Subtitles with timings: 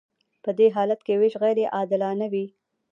[0.43, 2.45] په دې حالت کې ویش غیر عادلانه وي.